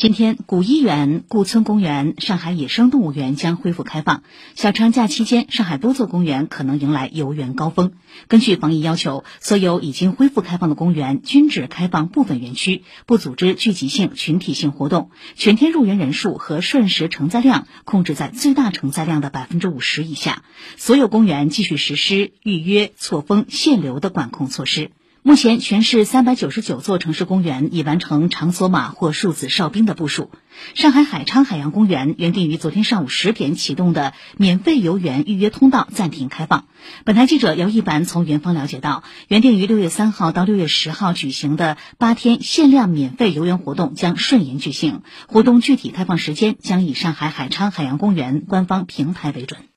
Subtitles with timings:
[0.00, 4.22] 今天，古医园、顾村公园、上海野生动物园将恢复开放。
[4.54, 7.92] 小长假期间，上海多座公园可能迎来游园高峰。
[8.26, 15.10] 根据防疫要求，所有已经恢复开放的公园均只开放部分园区，不组织聚集性、群体性活动。
[15.34, 20.44] 全天入园人数和瞬时承载量控制在最大承载量的百分之五十以下。
[20.78, 24.92] 所有公园继续实施预约、错峰、限流的管控措施。
[25.22, 30.30] 目前，全市三百九十九座城市公园已完成场所码或数字哨兵的部署。
[30.74, 36.64] 上海海昌海洋公园原定于昨天上午十点启动的免费游园预约通道暂停开放。
[37.04, 49.69] 本台记者姚一凡从园方了解到，原定于六月三号到六月十号举行的八天限量免费游园活动将顺延举行，活动具体开放时间将以上海海昌海洋公园官方平台为准。